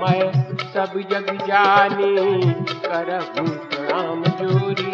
[0.00, 0.32] मैं
[0.74, 2.40] सब जग जाने,
[2.86, 3.48] करहूँ
[3.88, 4.90] राम जोरी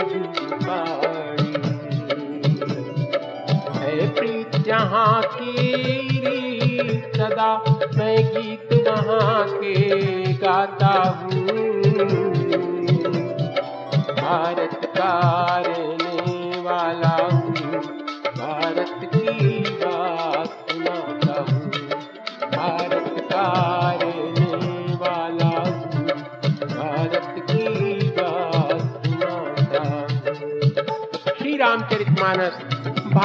[4.09, 5.67] प्रीत जहाँ की
[7.17, 7.51] सदा
[7.97, 10.93] मैं गीत वहाँ के गाता
[11.23, 11.47] हूँ।
[14.17, 15.13] भारत का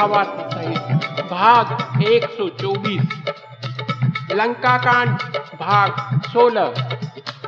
[0.01, 1.65] भावार्थ सहित भाग
[2.03, 3.01] 124
[4.31, 5.11] लंका कांड
[5.59, 5.89] भाग
[6.27, 6.71] 16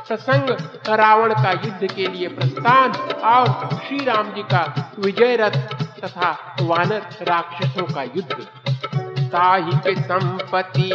[0.08, 0.50] प्रसंग
[0.88, 2.92] रावण का युद्ध के लिए प्रस्थान
[3.30, 3.46] और
[3.78, 4.62] श्री राम जी का
[4.98, 5.56] विजय रथ
[6.04, 6.30] तथा
[6.62, 8.36] वानर राक्षसों का युद्ध।
[9.32, 10.90] ताहि के संपत्ति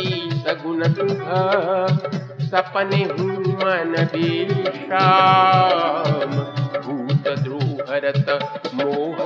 [0.47, 0.83] सगुन
[2.47, 3.03] सपने
[3.63, 3.91] मन
[6.85, 8.27] भूत द्रोहरत
[8.73, 9.17] मोह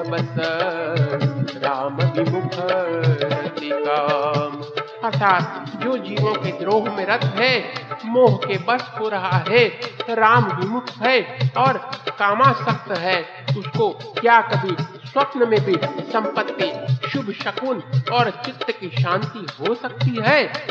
[2.73, 4.61] काम
[5.03, 7.73] अर्थात जो जीवों के द्रोह में रत है,
[8.05, 9.79] मोह के बस हो रहा है,
[10.09, 13.25] राम विमुख है और कामासक्त है,
[13.57, 14.75] उसको क्या कभी
[15.07, 15.75] स्वप्न में भी
[16.11, 20.67] संपत्ति, शुभ शकुन और चित्त की शांति हो सकती है?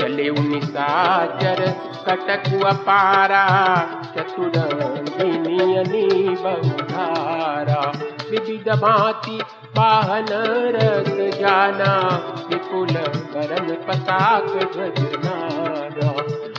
[0.00, 1.74] चले उनिसाचर
[2.06, 3.46] कटक अपारा
[4.16, 9.38] चतुरंगिनी बहुधारा विविध भांति
[9.78, 10.26] वाहन
[10.76, 11.94] रथ जाना,
[12.50, 12.94] विपुल
[13.32, 14.44] करन पताक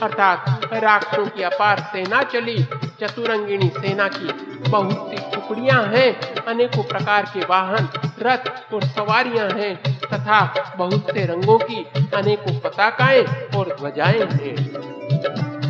[0.03, 2.63] अर्थात राक्षसों की अपार सेना चली,
[2.99, 4.27] चतुरंगिणी सेना की
[4.69, 7.89] बहुत सी टुकड़ियाँ हैं, अनेकों प्रकार के वाहन,
[8.19, 9.75] रथ और सवारियाँ हैं,
[10.13, 10.41] तथा
[10.77, 13.23] बहुत से रंगों की अनेकों पताकाएँ
[13.57, 14.55] और ध्वजाएँ हैं।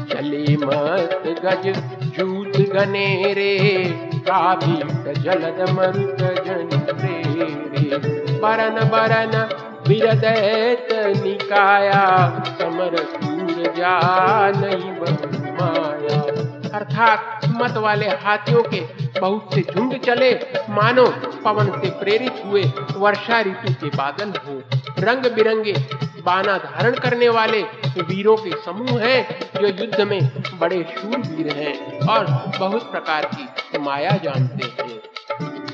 [0.05, 1.67] चले मत गज
[2.17, 3.57] जूत गनेरे
[4.29, 4.75] काभी
[5.21, 6.69] जलद मरुत जन
[6.99, 7.97] रे
[8.39, 9.31] बरन बरन
[9.87, 12.03] बिरदैत निकाया,
[12.59, 13.97] समर सूर जा
[14.51, 14.91] नहीं
[15.51, 16.19] माया
[16.77, 18.79] अर्थात मत वाले हाथियों के
[19.19, 20.31] बहुत से झुंड चले,
[20.69, 21.05] मानो
[21.45, 22.63] पवन से प्रेरित हुए
[22.97, 24.61] वर्षा ऋतु के बादल हो।
[24.99, 25.73] रंग बिरंगे
[26.25, 27.61] बाना धारण करने वाले
[27.99, 30.21] वीरों के समूह हैं, जो युद्ध में
[30.59, 32.25] बड़े शूरवीर हैं और
[32.59, 34.99] बहुत प्रकार की माया जानते हैं।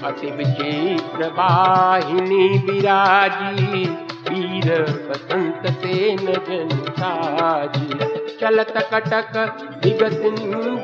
[0.04, 3.86] अति विचित्र वाहिनी विराजी
[4.28, 9.38] वीर बसंत सेन जन साजी। चलत कटक
[9.86, 10.20] विगत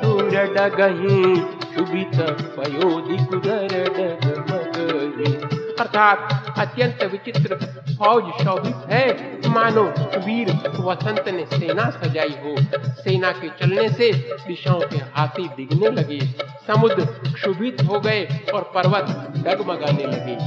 [0.03, 1.35] दूर डगही
[1.75, 2.15] शुभित
[2.55, 7.55] पयोधि कुदर डग मगही अर्थात अत्यंत विचित्र
[7.97, 9.03] फौज शोभित है।
[9.49, 9.83] मानो
[10.25, 12.55] वीर वसंत ने सेना सजाई हो।
[13.01, 14.11] सेना के चलने से
[14.47, 16.19] दिशाओं के हाथी दिखने लगे।
[16.67, 18.23] समुद्र क्षुभित हो गए
[18.53, 19.05] और पर्वत
[19.37, 20.37] डगमगाने लगे।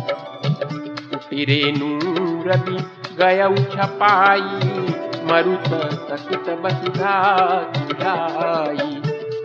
[2.48, 2.78] रवि
[3.18, 4.40] गय छपाई।
[5.26, 5.68] मरुत
[6.10, 7.14] सकुत बसुधा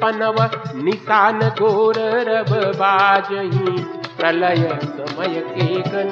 [0.01, 0.37] पनव
[0.83, 1.95] निशान गोर
[2.29, 6.09] रब बाजही। प्रलय समय के गन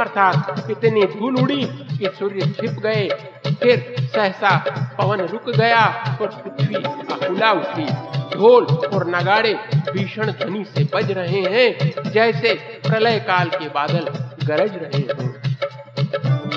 [0.00, 3.08] अर्थात इतनी धूल उड़ी कि सूर्य छिप गए,
[3.46, 4.56] फिर सहसा
[4.98, 5.84] पवन रुक गया
[6.20, 7.86] और पृथ्वी अकुला उठी
[8.34, 9.52] ढोल और नगाड़े
[9.92, 12.54] भीषण ध्वनि से बज रहे हैं, जैसे
[12.88, 14.08] प्रलय काल के बादल
[14.46, 15.28] गरज रहे हों।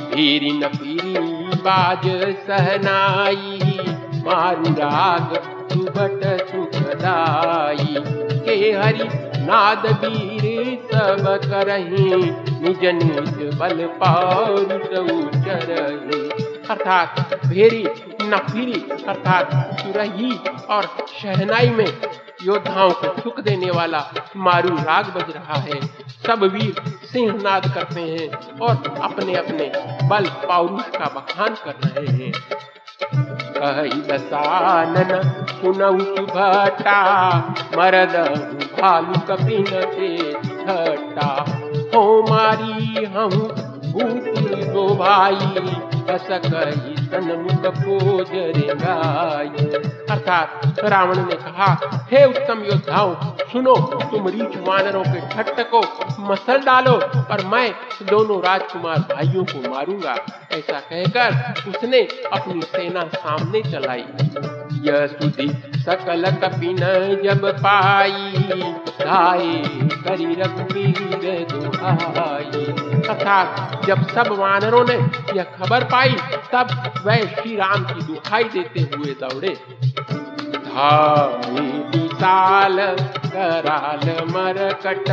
[0.10, 1.14] पीरी न पीरी
[1.60, 2.08] बाज
[2.48, 3.80] सहनाई,
[4.26, 5.34] मारू राग
[5.74, 6.22] सुबट
[6.52, 9.08] सुखदाई। के हरि
[9.42, 12.16] नाद वीर सब करही।
[12.62, 14.72] निज निज बल पारुत
[15.12, 16.30] उचरही।
[16.70, 17.84] अर्थात भेरी,
[18.22, 20.32] नफीरी, अर्थात सुरही
[20.70, 20.84] और
[21.22, 21.88] शहनाई में
[22.44, 24.04] योद्धाओं को थुक देने वाला
[24.38, 25.80] मारू राग बज रहा है।
[26.28, 29.72] सब वीर सिंहनाद करते हैं और अपने अपने
[30.08, 32.32] बल पौरुष का बखान कर रहे हैं।
[33.58, 36.96] कही दसानन सुनऊ सुभटा
[37.78, 38.16] मरद
[38.82, 41.30] भालू कपिन के छटा।
[41.96, 43.30] हो मारी हम
[43.86, 45.36] भूति दो भाई
[46.10, 49.66] हस कही सन्मुख खोजरे गाई।
[50.12, 51.68] अर्थात रावण ने कहा,
[52.12, 53.16] हे उत्तम योद्धाओं,
[53.52, 53.76] सुनो,
[54.12, 55.82] तुम रीछ वानरों के ठट्ट को
[56.24, 56.94] मसल डालो
[57.32, 57.70] और मैं
[58.10, 60.18] दोनों राजकुमार भाइयों को मारूँगा।
[60.52, 64.06] ऐसा कहकर उसने अपनी सेना सामने चलाई।
[64.84, 65.48] यह सुधी
[65.82, 66.78] सकल कपिन
[67.24, 68.42] जब पाई
[69.02, 69.64] धाये
[69.96, 72.66] करी रघुवीर दुहाई।
[73.00, 73.38] तथा
[73.86, 74.96] जब सब वानरों ने
[75.38, 76.16] यह खबर पाई,
[76.54, 79.58] तब वह श्री राम की दुहाई देते हुए दौड़े।
[80.66, 82.78] धामी विशाल,
[83.26, 85.06] कराल मरकट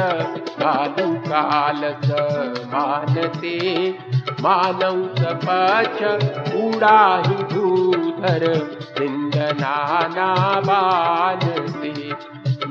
[0.50, 1.84] कालू काल
[2.74, 3.90] मानते
[4.40, 6.02] मानव सपच
[6.54, 10.70] उड़ाही धूधर सिंधनाना बानते नाव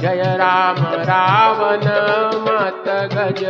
[0.01, 1.87] जय राम रावण
[2.47, 3.45] मत गज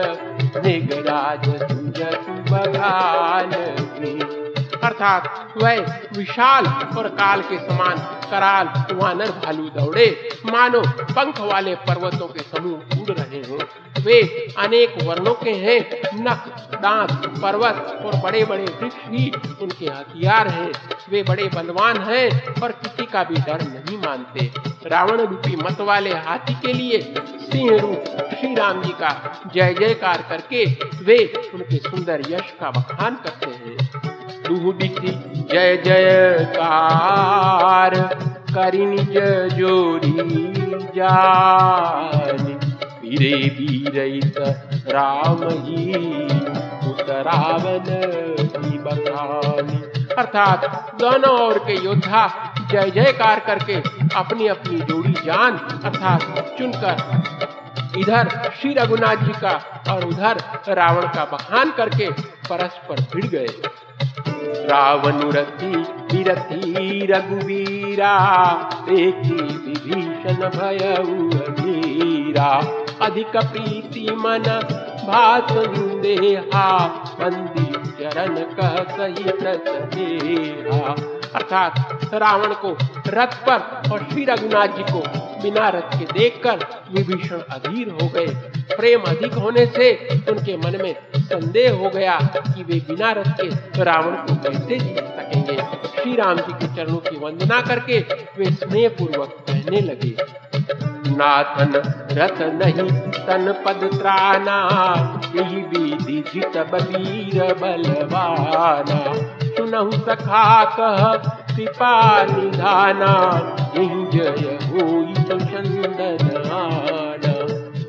[0.67, 1.99] निगराज दिघराज
[2.52, 4.42] तगाने
[4.82, 5.81] अर्थात वह
[6.17, 6.67] विशाल
[6.99, 7.99] और काल के समान
[8.31, 13.58] कराल वानर भालू दौड़े। मानो पंख वाले पर्वतों के समूह उड़ रहे हों।
[14.02, 14.20] वे
[14.58, 15.81] अनेक वर्णों के हैं।
[16.14, 19.32] नख, दांत, पर्वत और बड़े बड़े वृक्ष भी
[19.62, 20.73] उनके हथियार हैं।
[21.11, 24.50] वे बड़े बलवान हैं और किसी का भी डर नहीं मानते।
[24.87, 27.00] रावण रूपी मत वाले हाथी के लिए
[27.52, 28.05] सिंह रूप
[28.40, 30.64] श्री राम जी का जय जयकार करके
[31.02, 34.12] वे उनके सुंदर यश का बखान करते हैं।
[34.62, 37.94] दुहुदिति जय जयकार
[38.55, 39.19] करि। निज
[39.53, 40.12] जोड़ी
[40.97, 42.55] जानी।
[43.03, 44.35] वीरे वीरैत
[44.88, 45.93] राम ही।
[47.11, 47.85] रावण
[48.47, 48.79] की
[50.19, 53.82] अर्थात दोनों ओर के योद्धा जय जयकार करके
[54.14, 57.23] अपनी अपनी जोड़ी जान। अर्थात चुनकर
[57.99, 60.37] इधर श्री रघुनाथ जी का और उधर
[60.69, 62.11] रावण का बखान करके
[62.50, 63.49] परस्पर भिड़ गए।
[64.71, 65.75] रावणुरथी,
[66.12, 68.15] विरथी, रघुवीरा
[68.89, 70.79] देखी विभीषण भय
[71.61, 72.49] धीरा
[73.00, 74.44] अधिक प्रीति मन
[75.06, 76.69] भासुदेहा
[77.21, 80.95] मंदी चरण का सहित सदेहा
[81.34, 82.76] अर्थात रावण को
[83.08, 85.02] रथ पर और श्री रघुनाथ जी को
[85.43, 88.26] बिना रथ के देखकर विभीषण अधीर हो गए।
[88.76, 89.87] प्रेम अधिक होने से
[90.31, 94.99] उनके मन में संदेह हो गया कि वे बिना रथ के रावण को कैसे जीत
[94.99, 95.56] सकेंगे।
[95.93, 97.99] श्री राम जी के चरणों की वंदना करके
[98.38, 100.14] वे स्नेह पूर्वक कहने लगे,
[101.12, 101.73] नाथन
[102.12, 102.88] रथ नहीं,
[103.19, 104.58] तन पद त्राना
[105.37, 106.56] यही विधि जित
[107.61, 108.99] बलवाना।
[109.73, 111.15] सुनहु सखा कह
[111.57, 113.13] कृपा निधाना,
[113.77, 115.03] यही जय हो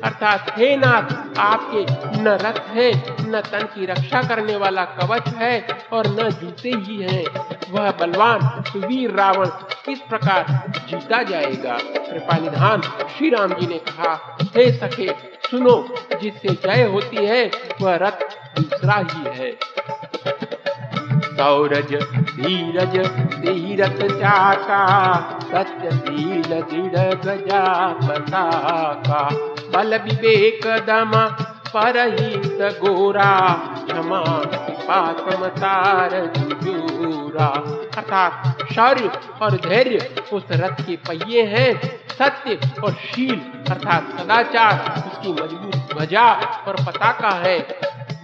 [0.04, 1.86] अर्थात, हे नाथ, आपके
[2.22, 2.92] न रथ है,
[3.30, 7.24] न तन की रक्षा करने वाला कवच है, और न जूते ही हैं।
[7.70, 9.46] वह बलवान वीर रावण
[9.86, 11.78] किस प्रकार जीता जाएगा?
[11.82, 15.14] कृपा निधान, श्री राम जी ने कहा, हे सखे,
[15.50, 15.88] सुनो,
[16.22, 17.50] जिससे जय होती है,
[17.82, 18.22] वह रथ
[18.60, 19.74] दूसरा ही है।
[21.24, 21.94] सौरज
[22.40, 22.96] धीरज,
[23.34, 24.82] धीरथ चाका
[25.42, 29.28] सत्यशील दृढ़ गजा पताका
[29.74, 31.12] बल विवेक दम
[31.76, 33.50] परहित गोरा,
[33.84, 34.20] क्षमा
[34.88, 37.46] पातमतार जुजूरा।
[37.96, 39.10] अर्थात शौर्य
[39.42, 41.80] और धैर्य उस रथ के पहिए हैं,
[42.18, 43.40] सत्य और शील।
[43.70, 46.26] अर्थात सदाचार उसकी मज़बूत ध्वजा
[46.68, 47.58] और पताका है।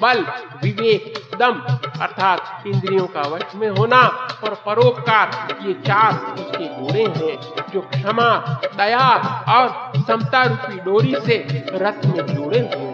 [0.02, 0.20] बल,
[0.62, 1.60] विवेक, दम,
[2.00, 4.00] अर्थात इंद्रियों का वश में होना
[4.44, 7.36] और परोपकार, ये चार उसके घोड़े हैं,
[7.72, 8.30] जो क्षमा,
[8.76, 9.08] दया
[9.48, 12.90] और समता रूपी डोरी से रथ में जोड़े हुए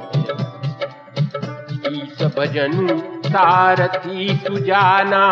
[2.37, 2.73] भजन
[3.27, 5.27] सारथी सुजाना,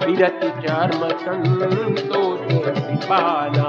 [0.00, 2.40] विरत चर्म संतोष
[3.04, 3.68] पाना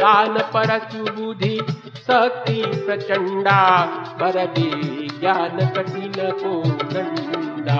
[0.00, 1.56] दान परसु बुद्धि
[1.96, 3.62] शक्ति प्रचंडा
[4.20, 4.44] पर
[5.20, 7.76] ज्ञान कठिन को दंडा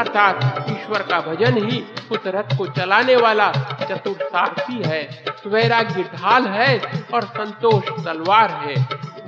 [0.00, 3.50] अर्थात ईश्वर का भजन ही उस रथ को चलाने वाला
[3.82, 6.78] चतुर सारथी है, वैराग्य ढाल है
[7.14, 8.74] और संतोष तलवार है।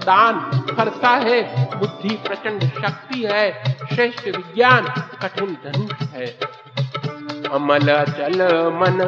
[0.05, 0.41] दान
[0.77, 1.41] फरता है,
[1.79, 4.87] बुद्धि प्रचंड शक्ति है, श्रेष्ठ विज्ञान
[5.23, 6.27] कठिन धनुष है।
[7.51, 8.99] अमल चल मन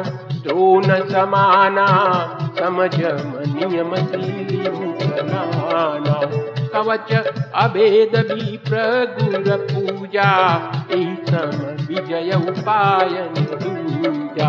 [0.43, 1.85] द्रोण समाना
[2.59, 3.91] समझ नियम
[5.31, 6.19] नाना
[6.73, 7.13] कवच
[7.55, 10.31] अभेद भी प्रगुर पूजा
[10.91, 14.47] सम विजय उपाय दूजा।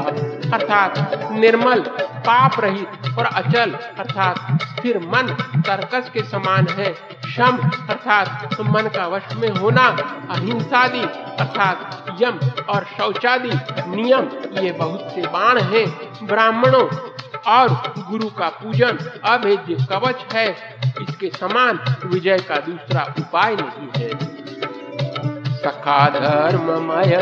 [0.56, 5.36] अर्थात निर्मल, पाप रहित और अचल, अर्थात स्थिर मन,
[5.66, 6.94] तर्कस के समान है।
[7.36, 9.86] शम, अर्थात मन का वश में होना,
[10.30, 11.02] अहिंसादि,
[11.40, 13.50] अर्थात यम और शौचादि
[13.96, 14.28] नियम,
[14.64, 16.88] ये बहुत से बाण हैं। ब्राह्मणों
[17.46, 20.56] और गुरु का पूजन अभेद्य कवच है।
[21.08, 24.34] इसके समान विजय का दूसरा उपाय नहीं है।
[25.54, 27.14] सखा धर्ममय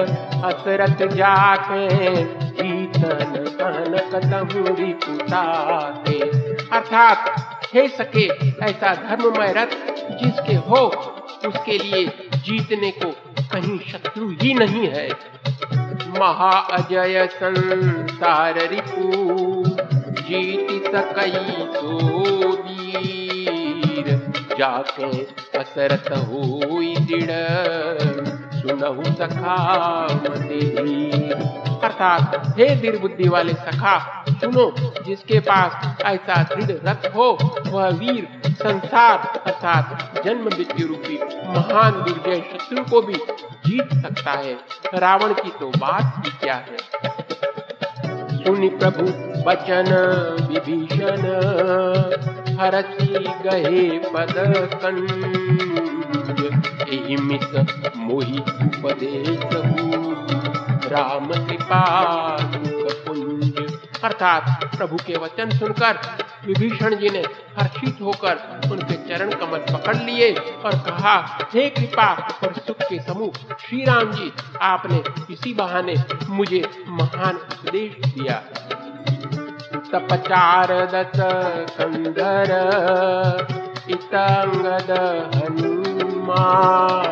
[0.45, 1.89] हसरत जाके,
[2.25, 6.19] कीर्तन कहन कतमुरी पुताते।
[6.73, 7.35] अर्थात,
[7.75, 8.27] हे सके
[8.65, 10.89] ऐसा धर्ममय रथ जिसके हो
[11.47, 12.07] उसके लिए
[12.37, 13.11] जीतने को
[13.53, 15.09] कहीं शत्रु ही नहीं है।
[16.21, 19.11] महा अजय संसार रिपु
[20.23, 21.99] जीत सकई तो
[22.63, 25.11] वीर। जाके
[25.59, 26.43] असरत हो
[27.07, 27.31] दृढ़
[28.57, 29.57] सुनहु सखा
[30.15, 34.75] मदेर अर्थात, हे दीर बुद्धि वाले सखा, सुनो,
[35.07, 42.41] जिसके पास ऐसा दृढ़ रथ हो, वह वीर, संसार, अर्थात जन्म मृत्यु रूपी महान दुर्जय
[42.41, 43.15] शत्रु को भी
[43.67, 44.59] जीत सकता है।
[44.95, 46.77] रावण की तो बात ही क्या है?
[48.45, 49.03] सुनि प्रभु
[49.51, 49.95] बचन
[50.51, 51.17] विभीषण,
[52.61, 54.35] हरसी गहे पद
[54.85, 55.33] कंज
[57.97, 60.32] मोहि उपदेश
[60.93, 61.83] राम कृपा
[64.05, 65.99] अर्थात प्रभु के वचन सुनकर
[66.47, 67.23] विभीषण जी ने
[67.59, 71.15] हर्षित होकर उनके चरण कमल पकड़ लिए और कहा,
[71.55, 72.07] हे कृपा
[72.45, 74.33] और सुख के समूह श्री राम जी,
[74.63, 75.95] आपने इसी बहाने
[76.29, 78.43] मुझे महान उपदेश दिया।
[79.93, 81.17] तपचार दस
[81.79, 82.51] कंदर
[83.91, 84.91] इतंगद
[85.37, 87.03] हनुमान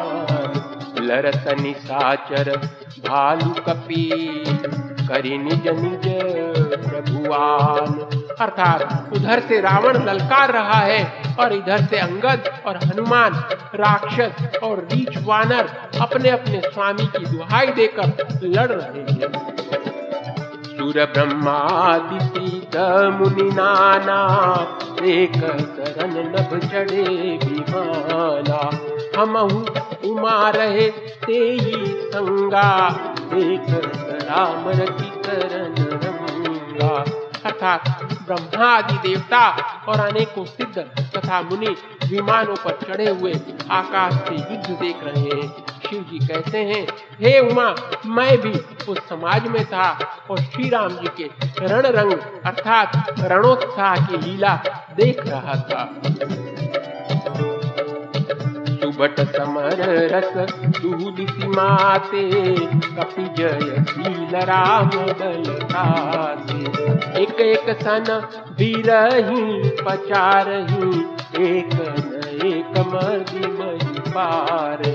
[1.03, 2.49] लरत निसाचर
[3.07, 4.05] भालू कपी
[5.09, 6.05] करी निज निज
[6.83, 7.95] प्रभुआन।
[8.41, 11.01] अर्थात उधर से रावण ललकार रहा है
[11.41, 13.33] और इधर से अंगद और हनुमान,
[13.75, 19.33] राक्षस और रीछ वानर अपने अपने स्वामी की दुहाई देकर लड़ रहे हैं।
[20.67, 22.77] सुर ब्रह्मादि सीत
[23.13, 24.21] मुनि नाना,
[25.07, 27.03] एक शरण नभ चढ़े
[27.45, 28.61] विमाना
[29.17, 29.37] हम
[30.05, 30.91] उमा रहे
[31.27, 32.69] ते ही संगा।
[33.35, 33.67] एक
[34.25, 35.75] राम रति करन
[36.05, 37.05] रंगा।
[37.45, 39.49] अर्थात ब्रह्मा आदि देवता
[39.89, 40.79] और अनेकों सिद्ध
[41.17, 41.75] तथा मुनि
[42.07, 43.33] विमानों पर चढ़े हुए
[43.71, 45.49] आकाश से युद्ध देख रहे हैं।
[45.89, 46.87] शिव जी कहते हैं,
[47.21, 47.75] हे उमा,
[48.07, 48.53] मैं भी
[48.89, 49.89] उस समाज में था
[50.31, 51.31] और श्री राम जी के
[51.67, 52.13] रण रंग
[52.45, 54.55] अर्थात रणोत्साह की लीला
[54.97, 55.95] देख रहा था।
[59.01, 59.79] सुबट समर
[60.13, 60.33] रस
[60.77, 61.21] दूध
[61.55, 62.25] माते
[62.97, 64.89] कपि जय शील राम
[65.21, 66.59] बलताते
[67.23, 68.05] एक एक सन
[68.59, 70.91] बीरही, पचारही,
[71.45, 74.93] एक न एक मर्दी मही पारही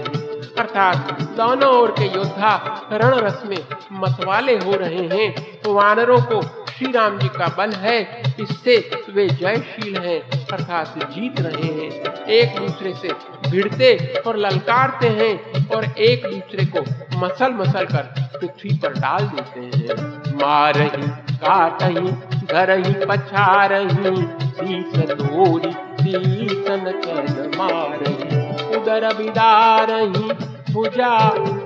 [0.59, 2.53] अर्थात दोनों ओर के योद्धा
[2.93, 3.57] रण रस में
[4.01, 5.33] मतवाले हो रहे हैं,
[5.67, 6.41] वानरों को
[6.77, 7.99] श्री राम जी का बल है,
[8.39, 8.77] इससे
[9.09, 13.09] वे जयशील हैं, अर्थात जीत रहे हैं। एक दूसरे से
[13.49, 13.95] भिड़ते
[14.27, 16.81] और ललकारते हैं और एक दूसरे को
[17.19, 19.95] मसल मसल कर पृथ्वी पर डाल देते हैं।
[20.35, 22.11] मारही, काटही
[22.45, 24.15] घरही पछारही
[24.51, 25.71] शीस तोरी
[26.03, 31.17] शीसन कर मारही, उदर बिदारही, भुजा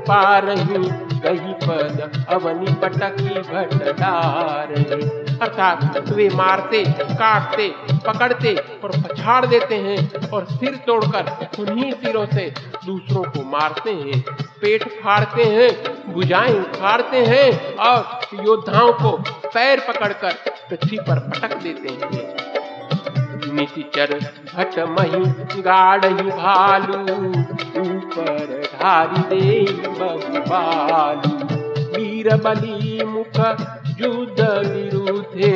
[0.08, 4.74] पारही कही पद, अवनी पटकी भटडार
[5.42, 6.84] अर्थात वे मारते,
[7.14, 7.68] काटते,
[8.06, 12.50] पकड़ते और पछाड़ देते हैं और सिर तोड़कर उन्हीं सिरों से
[12.86, 14.22] दूसरों को मारते हैं।
[14.62, 15.70] पेट फाड़ते हैं,
[16.14, 19.12] भुजाएँ उखाड़ते हैं और योद्धाओं को
[19.50, 20.34] पैर पकड़कर
[20.70, 22.59] पृथ्वी पर पटक देते हैं।
[23.60, 27.00] निशिचर घट मही गाढ़ी भालू,
[27.82, 29.50] ऊपर धारी दे
[29.90, 31.34] बहुबालू
[31.96, 33.40] वीर बली मुख
[34.02, 35.52] युद्ध विरुद्धे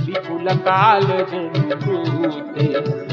[0.00, 1.06] विपुल काल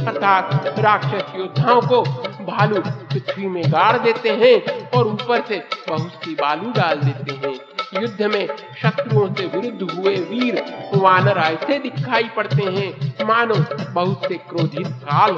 [0.08, 2.02] अर्थात राक्षस योद्धाओं को
[2.46, 4.58] भालू पृथ्वी में गाड़ देते हैं
[4.90, 7.56] और ऊपर से बहुत सी बालू डाल देते हैं।
[8.02, 8.48] युद्ध में
[8.82, 10.56] शत्रुओं से विरुद्ध हुए वीर
[10.96, 13.56] वानर ऐसे दिखाई पड़ते हैं। मानो
[13.94, 15.34] बहुत से क्रोधित काल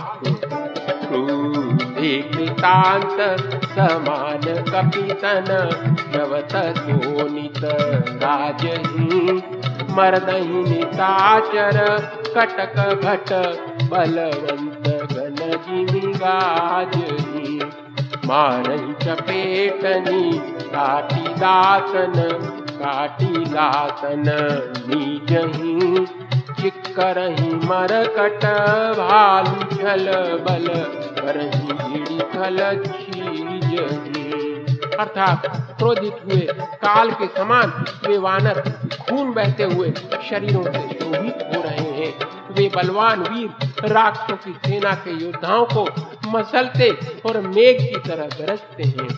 [2.32, 3.18] कृतांत,
[3.70, 5.48] समान कपितन
[6.14, 7.62] जवत सोनित
[8.24, 9.32] राजही
[9.94, 11.78] मरदही निताचर
[12.38, 13.30] कटक घट
[13.92, 15.36] बलवंत गण
[15.66, 17.37] जिमी गाजही
[18.28, 20.32] मारही चपेटनी,
[20.66, 22.16] काटी दातन,
[22.72, 24.24] काटी लातन
[24.90, 26.06] नीजही
[26.62, 28.46] चिक्करही मरकट
[29.00, 30.06] भालू छल
[30.48, 30.68] बल
[31.20, 34.26] करही भीड़ी खल छीजही
[35.00, 35.46] अर्थात
[35.80, 36.42] क्रोधित हुए,
[36.84, 37.74] काल के समान
[38.08, 38.62] वे वानर
[39.02, 39.92] खून बहते हुए
[40.30, 42.27] शरीरों से शोभित हो रहे हैं।
[42.58, 45.88] वे बलवान वीर राक्षसों की सेना के योद्धाओं को
[46.30, 46.90] मसलते
[47.26, 49.10] और मेघ की तरह गरजते हैं।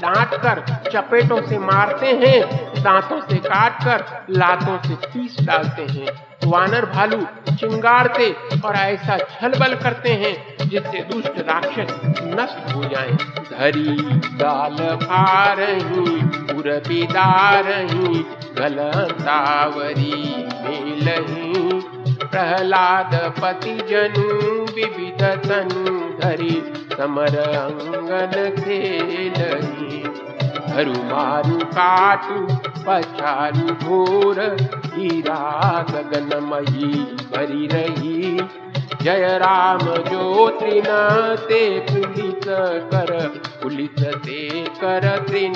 [0.00, 0.60] डांट कर
[0.90, 2.40] चपेटों से मारते हैं,
[2.82, 6.06] दांतों से काट कर लातों से पीस डालते हैं।
[6.44, 7.20] वानर भालू
[7.50, 8.30] चिंगारते
[8.64, 10.34] और ऐसा छल बल करते हैं
[10.68, 13.16] जिससे दुष्ट राक्षस नष्ट हो जाएँ।
[13.50, 13.96] धरी
[14.38, 16.04] गाल फारही
[16.54, 18.24] उर्पिदारही
[18.58, 20.12] गलतावरी
[20.64, 21.93] मेलही
[22.34, 24.24] प्रहलाद पति जनु
[24.74, 29.98] विविध तनु धरी समर अंगन खेलही।
[30.68, 32.46] धरु मारु काटु,
[32.86, 34.40] पछारु घोर,
[34.86, 36.92] हीरा गगनमयी
[37.34, 38.48] भरी रही।
[39.02, 40.84] जय राम ज्योतिन
[41.48, 42.44] ते पुलिस
[42.94, 45.54] कर, पुलिस ते कर तृण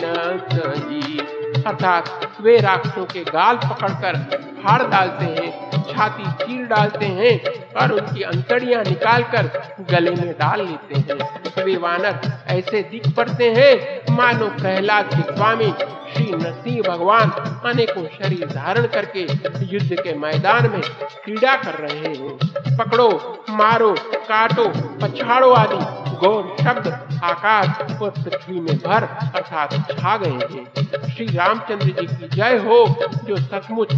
[0.53, 1.19] सही
[1.67, 4.15] अर्थात वे राक्षसों के गाल पकड़कर
[4.63, 5.51] फाड़ डालते हैं,
[5.85, 7.33] छाती चीर डालते हैं
[7.75, 9.51] और उनकी अंतड़ियाँ निकालकर
[9.91, 13.73] गले में डाल लेते हैं। वे वानर ऐसे दिख पड़ते हैं,
[14.17, 15.73] मानो प्रहलाद के स्वामी
[16.13, 17.31] श्री नरसिंह भगवान
[17.71, 19.23] अनेकों शरीर धारण करके
[19.67, 20.81] युद्ध के मैदान में
[21.25, 23.09] क्रीड़ा कर रहे हैं। पकड़ो,
[23.51, 23.95] मारो,
[24.29, 24.69] काटो,
[25.03, 25.79] पछाड़ो आदि
[26.19, 26.87] गौर शब्द
[27.25, 32.85] आकाश और पृथ्वी में भर अर्थात छा गए हैं। श्री रामचंद्र जी की जय हो,
[33.25, 33.93] जो सचमुच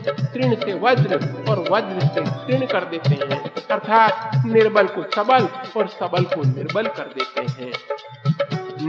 [0.51, 1.15] तृण से वज्र
[1.51, 3.41] और वज्र से तृण कर देते हैं।
[3.71, 7.73] अर्थात निर्बल को सबल और सबल को निर्बल कर देते हैं।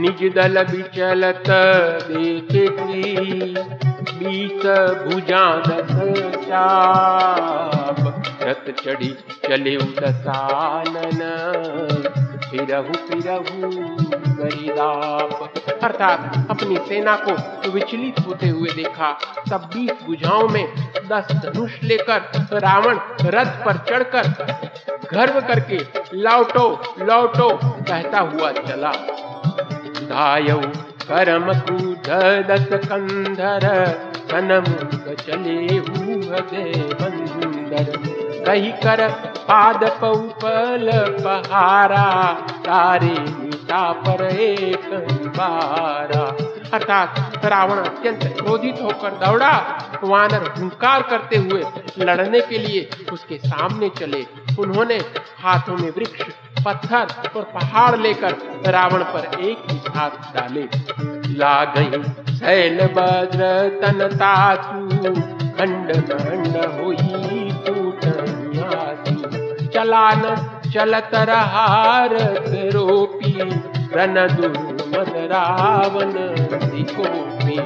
[0.00, 1.44] निज दल विचलत
[2.10, 2.68] देखे
[4.18, 4.66] बीस
[5.04, 5.92] भुजा दस
[6.44, 9.14] चाप रथ चढ़ी
[9.48, 11.20] चले दसानन
[12.52, 13.68] फिरहु फिरहु
[14.36, 15.38] गरिदाप
[15.84, 17.32] अर्थात अपनी सेना को
[17.70, 19.10] विचलित होते हुए देखा,
[19.50, 20.66] तब बीस भुजाओं में
[21.08, 24.28] दस धनुष लेकर रावण रथ पर चढ़कर
[25.12, 25.78] गर्व करके,
[26.16, 26.68] लौटो
[27.00, 27.48] लौटो,
[27.88, 28.92] कहता हुआ चला।
[30.12, 30.60] धायौ
[31.08, 32.08] करम क्रूध
[32.48, 33.68] दस कंधर,
[34.30, 39.08] सनमुख चले हुए बंदर कही कर
[39.48, 40.90] पाद पौपल
[41.24, 42.06] पहारा,
[42.64, 44.90] तारे मीता पर एक
[45.36, 46.24] बारा।
[46.72, 49.52] अर्थात रावण अत्यंत क्रोधित होकर दौड़ा,
[50.04, 51.62] वानर हुंकार करते हुए
[51.98, 54.24] लड़ने के लिए उसके सामने चले।
[54.58, 54.96] उन्होंने
[55.40, 56.22] हाथों में वृक्ष,
[56.64, 60.68] पत्थर और पहाड़ लेकर रावण पर एक ही हाथ डाले।
[61.32, 62.02] ला गई
[62.36, 63.52] शैल बज्र
[63.82, 64.88] तन तासु
[65.52, 67.31] खंड खंड हुई।
[69.82, 70.22] चलान
[70.72, 72.12] चलत रहार
[72.74, 73.32] रोपी
[73.94, 76.12] रन दुर्मद रावण
[76.72, 77.56] दिकोपी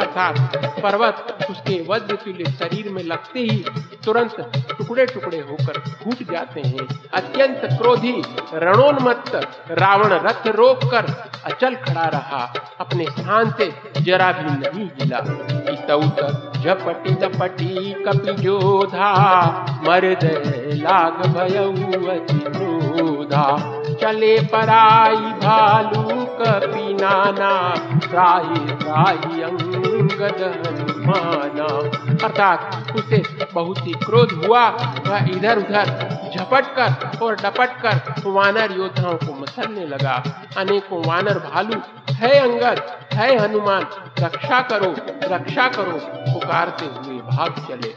[0.00, 3.64] अर्थात पर्वत उसके वज्र तुल्य शरीर में लगते ही
[4.04, 4.36] तुरंत
[4.78, 8.22] टुकड़े टुकड़े होकर फूट जाते हैं। अत्यंत क्रोधी
[8.54, 9.34] रणोन्मत्त
[9.70, 11.04] रावण रथ रोक कर
[11.44, 15.20] अचल खड़ा रहा। अपने स्थान से जरा भी नहीं हिला।
[16.64, 19.10] झपटी दपटी कपि जोधा
[19.84, 20.24] मर्द
[20.74, 21.22] लाग
[22.30, 23.44] क्रोधा।
[23.94, 27.52] चले पराई भालू कपि नाना
[28.14, 31.66] राही राही अंगद हनुमाना
[32.24, 33.22] अर्थात उसे
[33.54, 34.68] बहुत ही क्रोध हुआ,
[35.06, 35.86] वह इधर उधर
[36.34, 40.22] झपट कर और डपट कर वानर योद्धाओं को मसलने लगा।
[40.56, 41.80] अनेकों वानर भालू,
[42.10, 43.86] है अंगद, है हनुमान,
[44.20, 44.94] रक्षा करो
[45.34, 45.98] रक्षा करो,
[46.32, 47.94] पुकारते हुए भाग चले।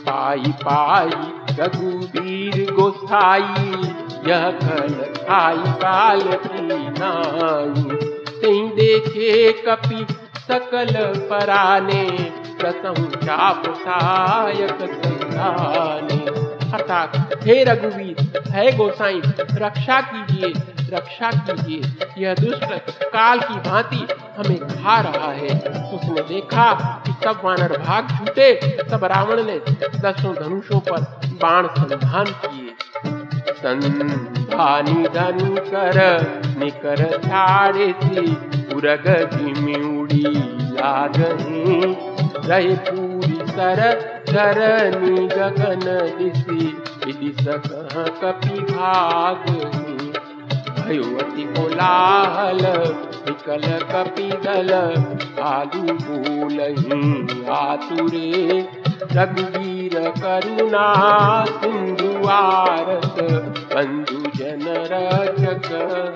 [0.00, 1.10] पाई पाई
[1.58, 3.89] रघुवीर गोसाई।
[4.28, 7.82] यह कल खाई काल की नाई
[8.28, 10.06] सिंह देखे कपि
[10.38, 20.52] सकल पराने प्रसहु चाप सायक संधाने अर्थात, हे रघुवीर, है गोसाई, रक्षा कीजिए
[20.92, 21.82] रक्षा कीजिए।
[22.18, 24.06] यह दुष्ट काल की भांति
[24.38, 25.48] हमें खा रहा है।
[25.94, 26.72] उसने देखा
[27.06, 28.54] कि सब वानर भाग छूटे
[28.90, 29.60] तब रावण ने
[30.00, 32.59] दसों धनुषों पर बाण संधान किए।
[33.60, 35.98] संधानी धनु कर,
[36.58, 38.24] निकर छाड़े सी
[38.74, 39.06] उरग
[40.00, 40.24] उड़ी
[40.76, 41.94] लागही
[42.48, 43.80] रहे पूरी सर
[44.30, 45.84] धरनी गगन
[46.18, 46.62] दिसी
[47.12, 49.44] दिस कह कपि भाग
[50.80, 52.62] भयो अति कोलाहल,
[53.26, 54.72] निकल कपिदल
[55.42, 58.68] आलू बोलही आतुरे।
[59.12, 63.14] रघुवीर करुणा, सिंधु आरत
[63.74, 65.66] बंधु जन रचक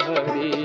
[0.02, 0.64] हरे।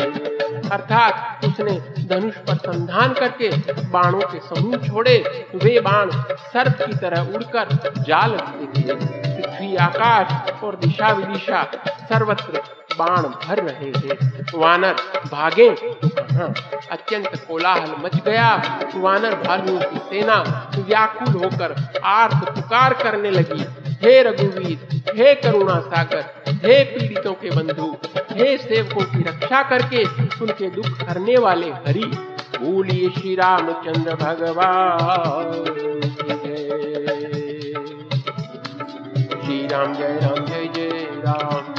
[0.70, 1.72] अर्थात उसने
[2.06, 7.68] धनुष पर संधान करके बाणों के समूह छोड़े। वे बाण सर्प की तरह उड़कर
[7.98, 14.94] जाल पृथ्वी आकाश और दिशा विदिशा सर्वत्र बाण भर रहे हैं। वानर
[15.32, 16.46] भागे। तो कहा
[16.92, 18.50] अत्यंत कोलाहल मच गया।
[18.96, 20.38] वानर भालुओं की सेना
[20.76, 23.66] व्याकुल होकर आर्त पुकार करने लगी।
[24.02, 27.88] हे रघुवीर, हे करुणा सागर हे पीड़ितों के बंधु,
[28.32, 30.04] हे सेवकों की रक्षा करके
[30.42, 32.04] उनके दुख करने वाले हरि,
[32.56, 35.54] बोलिए श्री रामचंद्र भगवान।
[39.42, 41.79] श्री राम जय राम, जय जय राम।